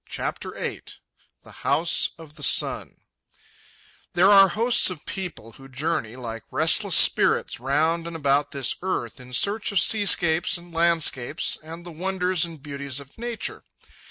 CHAPTER 0.07 0.53
VIII 0.53 0.81
THE 1.43 1.51
HOUSE 1.61 2.09
OF 2.17 2.33
THE 2.35 2.41
SUN 2.41 3.01
There 4.13 4.31
are 4.31 4.47
hosts 4.47 4.89
of 4.89 5.05
people 5.05 5.51
who 5.51 5.67
journey 5.67 6.15
like 6.15 6.41
restless 6.49 6.95
spirits 6.95 7.59
round 7.59 8.07
and 8.07 8.15
about 8.15 8.49
this 8.49 8.75
earth 8.81 9.19
in 9.19 9.31
search 9.31 9.71
of 9.71 9.79
seascapes 9.79 10.57
and 10.57 10.73
landscapes 10.73 11.59
and 11.61 11.85
the 11.85 11.91
wonders 11.91 12.43
and 12.45 12.63
beauties 12.63 12.99
of 12.99 13.15
nature. 13.19 13.63